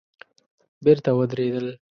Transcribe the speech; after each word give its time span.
بېرته 0.85 1.09
ودرېدل. 1.17 1.67